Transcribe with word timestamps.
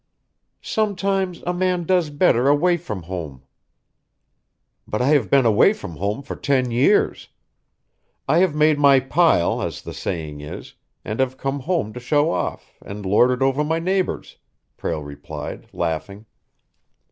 "Sometimes 0.63 1.43
a 1.45 1.53
man 1.53 1.83
does 1.83 2.09
better 2.09 2.47
away 2.47 2.75
from 2.75 3.03
home." 3.03 3.43
"But 4.87 4.99
I 4.99 5.09
have 5.09 5.29
been 5.29 5.45
away 5.45 5.73
from 5.73 5.97
home 5.97 6.23
for 6.23 6.35
ten 6.35 6.71
years. 6.71 7.27
I 8.27 8.39
have 8.39 8.55
made 8.55 8.79
my 8.79 8.99
pile, 8.99 9.61
as 9.61 9.83
the 9.83 9.93
saying 9.93 10.41
is, 10.41 10.73
and 11.05 11.19
have 11.19 11.37
come 11.37 11.59
home 11.59 11.93
to 11.93 11.99
show 11.99 12.31
off 12.31 12.79
and 12.83 13.05
lord 13.05 13.29
it 13.29 13.43
over 13.43 13.63
my 13.63 13.77
neighbors," 13.77 14.37
Prale 14.75 15.03
replied, 15.05 15.67
laughing. 15.71 16.25